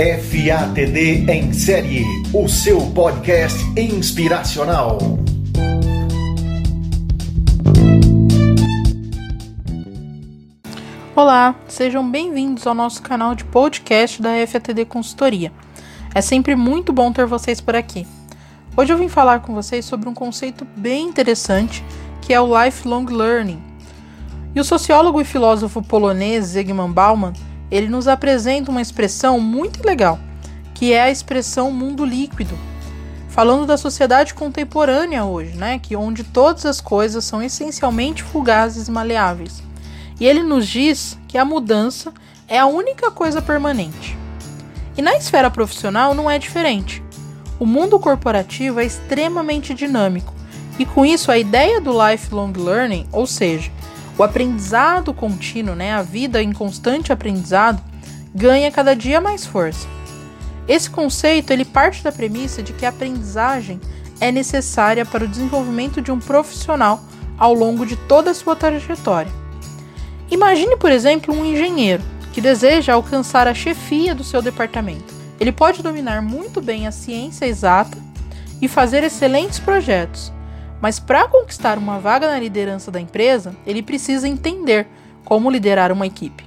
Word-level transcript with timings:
FATD 0.00 1.30
em 1.30 1.52
série, 1.52 2.06
o 2.32 2.48
seu 2.48 2.80
podcast 2.92 3.58
inspiracional. 3.78 4.96
Olá, 11.14 11.54
sejam 11.68 12.10
bem-vindos 12.10 12.66
ao 12.66 12.74
nosso 12.74 13.02
canal 13.02 13.34
de 13.34 13.44
podcast 13.44 14.22
da 14.22 14.30
FATD 14.46 14.86
Consultoria. 14.86 15.52
É 16.14 16.22
sempre 16.22 16.56
muito 16.56 16.94
bom 16.94 17.12
ter 17.12 17.26
vocês 17.26 17.60
por 17.60 17.76
aqui. 17.76 18.06
Hoje 18.74 18.94
eu 18.94 18.96
vim 18.96 19.08
falar 19.08 19.40
com 19.40 19.52
vocês 19.52 19.84
sobre 19.84 20.08
um 20.08 20.14
conceito 20.14 20.66
bem 20.78 21.08
interessante 21.08 21.84
que 22.22 22.32
é 22.32 22.40
o 22.40 22.64
lifelong 22.64 23.04
learning. 23.04 23.62
E 24.54 24.60
o 24.60 24.64
sociólogo 24.64 25.20
e 25.20 25.26
filósofo 25.26 25.82
polonês 25.82 26.46
Zygmunt 26.46 26.94
Bauman 26.94 27.34
ele 27.70 27.88
nos 27.88 28.08
apresenta 28.08 28.70
uma 28.70 28.82
expressão 28.82 29.40
muito 29.40 29.86
legal, 29.86 30.18
que 30.74 30.92
é 30.92 31.02
a 31.02 31.10
expressão 31.10 31.70
mundo 31.70 32.04
líquido, 32.04 32.58
falando 33.28 33.66
da 33.66 33.76
sociedade 33.76 34.34
contemporânea 34.34 35.24
hoje, 35.24 35.56
né, 35.56 35.78
que 35.78 35.94
onde 35.94 36.24
todas 36.24 36.66
as 36.66 36.80
coisas 36.80 37.24
são 37.24 37.42
essencialmente 37.42 38.22
fugazes 38.22 38.88
e 38.88 38.90
maleáveis. 38.90 39.62
E 40.18 40.26
ele 40.26 40.42
nos 40.42 40.66
diz 40.66 41.18
que 41.28 41.38
a 41.38 41.44
mudança 41.44 42.12
é 42.48 42.58
a 42.58 42.66
única 42.66 43.10
coisa 43.10 43.40
permanente. 43.40 44.18
E 44.96 45.02
na 45.02 45.16
esfera 45.16 45.50
profissional 45.50 46.14
não 46.14 46.30
é 46.30 46.38
diferente. 46.38 47.02
O 47.58 47.64
mundo 47.64 47.98
corporativo 47.98 48.80
é 48.80 48.84
extremamente 48.84 49.72
dinâmico, 49.72 50.34
e 50.78 50.84
com 50.84 51.04
isso 51.04 51.30
a 51.30 51.38
ideia 51.38 51.80
do 51.80 51.92
lifelong 51.92 52.52
learning, 52.56 53.06
ou 53.12 53.26
seja, 53.26 53.70
o 54.18 54.22
aprendizado 54.22 55.14
contínuo, 55.14 55.74
né, 55.74 55.92
a 55.92 56.02
vida 56.02 56.42
em 56.42 56.52
constante 56.52 57.12
aprendizado, 57.12 57.82
ganha 58.34 58.70
cada 58.70 58.94
dia 58.94 59.20
mais 59.20 59.46
força. 59.46 59.86
Esse 60.68 60.88
conceito 60.88 61.52
ele 61.52 61.64
parte 61.64 62.02
da 62.02 62.12
premissa 62.12 62.62
de 62.62 62.72
que 62.72 62.86
a 62.86 62.90
aprendizagem 62.90 63.80
é 64.20 64.30
necessária 64.30 65.04
para 65.04 65.24
o 65.24 65.28
desenvolvimento 65.28 66.00
de 66.00 66.12
um 66.12 66.18
profissional 66.18 67.02
ao 67.38 67.54
longo 67.54 67.86
de 67.86 67.96
toda 67.96 68.30
a 68.30 68.34
sua 68.34 68.54
trajetória. 68.54 69.32
Imagine, 70.30 70.76
por 70.76 70.92
exemplo, 70.92 71.34
um 71.34 71.44
engenheiro 71.44 72.02
que 72.32 72.40
deseja 72.40 72.92
alcançar 72.92 73.48
a 73.48 73.54
chefia 73.54 74.14
do 74.14 74.22
seu 74.22 74.40
departamento. 74.40 75.12
Ele 75.40 75.50
pode 75.50 75.82
dominar 75.82 76.22
muito 76.22 76.60
bem 76.60 76.86
a 76.86 76.92
ciência 76.92 77.46
exata 77.46 77.96
e 78.60 78.68
fazer 78.68 79.02
excelentes 79.02 79.58
projetos, 79.58 80.30
mas 80.80 80.98
para 80.98 81.28
conquistar 81.28 81.78
uma 81.78 81.98
vaga 81.98 82.28
na 82.28 82.38
liderança 82.38 82.90
da 82.90 83.00
empresa, 83.00 83.54
ele 83.66 83.82
precisa 83.82 84.28
entender 84.28 84.86
como 85.24 85.50
liderar 85.50 85.92
uma 85.92 86.06
equipe, 86.06 86.44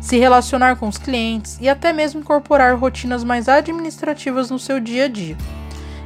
se 0.00 0.18
relacionar 0.18 0.76
com 0.76 0.88
os 0.88 0.98
clientes 0.98 1.58
e 1.60 1.68
até 1.68 1.92
mesmo 1.92 2.20
incorporar 2.20 2.76
rotinas 2.76 3.22
mais 3.22 3.48
administrativas 3.48 4.50
no 4.50 4.58
seu 4.58 4.80
dia 4.80 5.04
a 5.04 5.08
dia. 5.08 5.36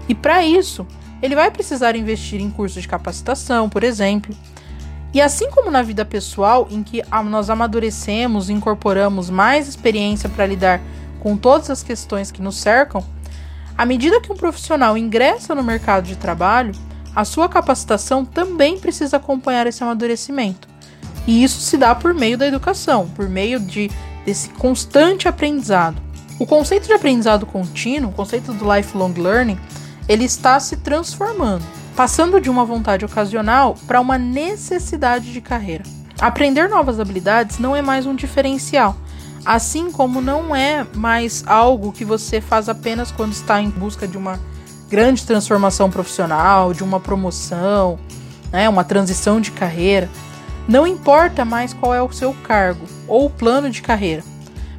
E 0.09 0.15
para 0.15 0.45
isso, 0.45 0.87
ele 1.23 1.35
vai 1.35 1.51
precisar 1.51 1.97
investir 1.97 2.41
em 2.41 2.51
cursos 2.51 2.83
de 2.83 2.89
capacitação, 2.89 3.69
por 3.69 3.83
exemplo. 3.83 4.37
E 5.15 5.21
assim 5.21 5.49
como 5.51 5.71
na 5.71 5.81
vida 5.81 6.05
pessoal, 6.05 6.69
em 6.71 6.83
que 6.83 7.03
nós 7.31 7.49
amadurecemos 7.49 8.51
e 8.51 8.53
incorporamos 8.53 9.31
mais 9.31 9.67
experiência 9.69 10.29
para 10.29 10.45
lidar 10.45 10.81
com 11.21 11.37
todas 11.37 11.71
as 11.71 11.83
questões 11.83 12.31
que 12.31 12.43
nos 12.43 12.57
cercam, 12.57 13.03
à 13.79 13.87
medida 13.87 14.21
que 14.21 14.31
um 14.31 14.37
profissional 14.37 14.99
ingressa 14.99 15.55
no 15.55 15.63
mercado 15.63 16.05
de 16.05 16.17
trabalho, 16.17 16.75
a 17.15 17.25
sua 17.25 17.49
capacitação 17.49 18.25
também 18.25 18.79
precisa 18.79 19.17
acompanhar 19.17 19.67
esse 19.67 19.83
amadurecimento. 19.83 20.69
E 21.27 21.43
isso 21.43 21.61
se 21.61 21.77
dá 21.77 21.95
por 21.95 22.13
meio 22.13 22.37
da 22.37 22.47
educação, 22.47 23.09
por 23.15 23.29
meio 23.29 23.61
de, 23.61 23.91
desse 24.27 24.49
constante 24.51 25.29
aprendizado. 25.29 26.03
O 26.39 26.47
conceito 26.47 26.87
de 26.87 26.93
aprendizado 26.93 27.47
contínuo, 27.47 28.11
o 28.11 28.15
conceito 28.15 28.53
do 28.53 28.75
lifelong 28.75 29.15
learning, 29.17 29.59
ele 30.09 30.25
está 30.25 30.59
se 30.59 30.77
transformando, 30.77 31.65
passando 31.97 32.41
de 32.41 32.51
uma 32.51 32.65
vontade 32.65 33.05
ocasional 33.05 33.77
para 33.87 34.01
uma 34.01 34.19
necessidade 34.19 35.33
de 35.33 35.41
carreira. 35.41 35.85
Aprender 36.21 36.69
novas 36.69 37.01
habilidades 37.01 37.59
não 37.59 37.75
é 37.75 37.81
mais 37.81 38.05
um 38.05 38.15
diferencial, 38.15 38.97
assim 39.45 39.91
como 39.91 40.21
não 40.21 40.55
é 40.55 40.87
mais 40.95 41.45
algo 41.47 41.93
que 41.93 42.05
você 42.05 42.41
faz 42.41 42.69
apenas 42.69 43.11
quando 43.11 43.33
está 43.33 43.61
em 43.61 43.71
busca 43.71 44.07
de 44.07 44.19
uma 44.19 44.39
grande 44.95 45.27
transformação 45.27 45.91
profissional, 45.91 46.73
de 46.73 46.85
uma 46.85 47.01
promoção, 47.01 47.99
né, 48.53 48.69
uma 48.69 48.85
transição 48.85 49.41
de 49.41 49.51
carreira, 49.51 50.09
não 50.69 50.87
importa 50.87 51.45
mais 51.45 51.75
qual 51.75 51.93
é 51.93 52.01
o 52.01 52.13
seu 52.13 52.33
cargo 52.33 52.87
ou 53.09 53.29
plano 53.29 53.69
de 53.69 53.83
carreira. 53.83 54.23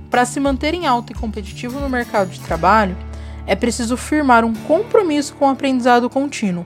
Para 0.09 0.23
se 0.23 0.39
manter 0.39 0.73
em 0.73 0.87
alto 0.87 1.11
e 1.11 1.15
competitivo 1.15 1.81
no 1.81 1.89
mercado 1.89 2.29
de 2.29 2.39
trabalho, 2.39 2.95
é 3.45 3.57
preciso 3.57 3.97
firmar 3.97 4.45
um 4.45 4.53
compromisso 4.53 5.35
com 5.35 5.47
o 5.47 5.49
aprendizado 5.49 6.09
contínuo. 6.09 6.65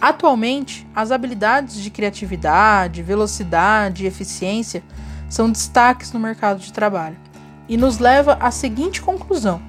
Atualmente, 0.00 0.84
as 0.92 1.12
habilidades 1.12 1.76
de 1.76 1.88
criatividade, 1.88 3.00
velocidade 3.00 4.02
e 4.02 4.08
eficiência 4.08 4.82
são 5.28 5.48
destaques 5.48 6.12
no 6.12 6.18
mercado 6.18 6.58
de 6.58 6.72
trabalho 6.72 7.16
e 7.68 7.76
nos 7.76 8.00
leva 8.00 8.36
à 8.40 8.50
seguinte 8.50 9.00
conclusão: 9.00 9.62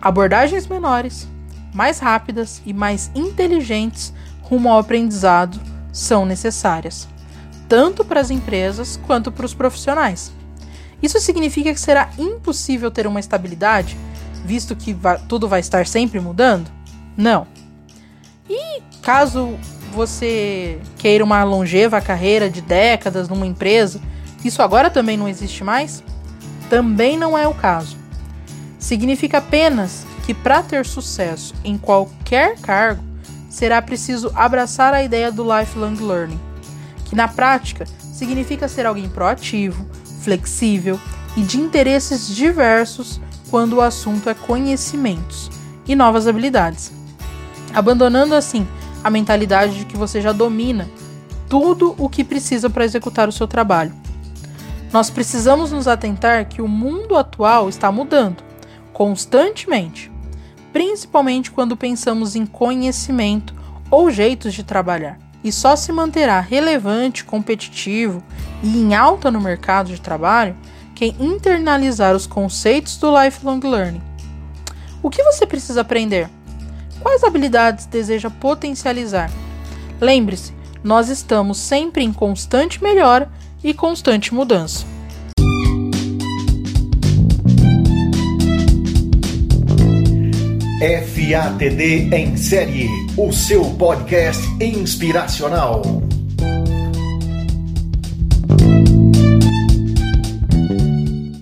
abordagens 0.00 0.68
menores, 0.68 1.33
mais 1.74 1.98
rápidas 1.98 2.62
e 2.64 2.72
mais 2.72 3.10
inteligentes 3.14 4.14
rumo 4.40 4.70
ao 4.70 4.78
aprendizado 4.78 5.60
são 5.92 6.24
necessárias, 6.24 7.08
tanto 7.68 8.04
para 8.04 8.20
as 8.20 8.30
empresas 8.30 8.98
quanto 9.06 9.32
para 9.32 9.44
os 9.44 9.52
profissionais. 9.52 10.32
Isso 11.02 11.18
significa 11.20 11.74
que 11.74 11.80
será 11.80 12.08
impossível 12.16 12.90
ter 12.90 13.06
uma 13.06 13.20
estabilidade, 13.20 13.96
visto 14.44 14.76
que 14.76 14.94
vai, 14.94 15.18
tudo 15.28 15.48
vai 15.48 15.60
estar 15.60 15.86
sempre 15.86 16.20
mudando? 16.20 16.70
Não. 17.16 17.46
E 18.48 18.80
caso 19.02 19.58
você 19.92 20.80
queira 20.98 21.24
uma 21.24 21.42
longeva 21.44 22.00
carreira 22.00 22.48
de 22.48 22.60
décadas 22.60 23.28
numa 23.28 23.46
empresa, 23.46 24.00
isso 24.44 24.62
agora 24.62 24.90
também 24.90 25.16
não 25.16 25.28
existe 25.28 25.64
mais? 25.64 26.02
Também 26.68 27.16
não 27.16 27.36
é 27.36 27.46
o 27.48 27.54
caso. 27.54 27.96
Significa 28.78 29.38
apenas 29.38 30.06
que 30.24 30.32
para 30.32 30.62
ter 30.62 30.86
sucesso 30.86 31.54
em 31.64 31.76
qualquer 31.76 32.58
cargo, 32.58 33.02
será 33.48 33.80
preciso 33.80 34.32
abraçar 34.34 34.92
a 34.94 35.02
ideia 35.02 35.30
do 35.30 35.44
lifelong 35.44 35.96
learning, 36.00 36.40
que 37.04 37.14
na 37.14 37.28
prática 37.28 37.86
significa 38.12 38.66
ser 38.66 38.86
alguém 38.86 39.08
proativo, 39.08 39.86
flexível 40.22 40.98
e 41.36 41.42
de 41.42 41.60
interesses 41.60 42.34
diversos 42.34 43.20
quando 43.50 43.74
o 43.74 43.80
assunto 43.80 44.28
é 44.28 44.34
conhecimentos 44.34 45.50
e 45.86 45.94
novas 45.94 46.26
habilidades. 46.26 46.90
Abandonando 47.72 48.34
assim 48.34 48.66
a 49.02 49.10
mentalidade 49.10 49.78
de 49.78 49.84
que 49.84 49.96
você 49.96 50.20
já 50.20 50.32
domina 50.32 50.88
tudo 51.48 51.94
o 51.98 52.08
que 52.08 52.24
precisa 52.24 52.70
para 52.70 52.84
executar 52.84 53.28
o 53.28 53.32
seu 53.32 53.46
trabalho. 53.46 53.92
Nós 54.92 55.10
precisamos 55.10 55.70
nos 55.70 55.86
atentar 55.86 56.48
que 56.48 56.62
o 56.62 56.68
mundo 56.68 57.16
atual 57.16 57.68
está 57.68 57.92
mudando 57.92 58.42
constantemente 58.92 60.13
principalmente 60.74 61.52
quando 61.52 61.76
pensamos 61.76 62.34
em 62.34 62.44
conhecimento 62.44 63.54
ou 63.88 64.10
jeitos 64.10 64.52
de 64.52 64.64
trabalhar. 64.64 65.20
E 65.44 65.52
só 65.52 65.76
se 65.76 65.92
manterá 65.92 66.40
relevante, 66.40 67.24
competitivo 67.24 68.20
e 68.60 68.76
em 68.76 68.92
alta 68.92 69.30
no 69.30 69.40
mercado 69.40 69.92
de 69.92 70.00
trabalho 70.00 70.56
quem 70.92 71.14
internalizar 71.20 72.12
os 72.12 72.26
conceitos 72.26 72.96
do 72.96 73.08
lifelong 73.16 73.60
learning. 73.62 74.02
O 75.00 75.10
que 75.10 75.22
você 75.22 75.46
precisa 75.46 75.82
aprender? 75.82 76.28
Quais 77.00 77.22
habilidades 77.22 77.86
deseja 77.86 78.28
potencializar? 78.28 79.30
Lembre-se, 80.00 80.52
nós 80.82 81.08
estamos 81.08 81.56
sempre 81.56 82.02
em 82.02 82.12
constante 82.12 82.82
melhora 82.82 83.30
e 83.62 83.72
constante 83.72 84.34
mudança. 84.34 84.84
FATD 90.84 92.14
em 92.14 92.36
série, 92.36 92.90
o 93.16 93.32
seu 93.32 93.64
podcast 93.76 94.42
inspiracional. 94.62 95.80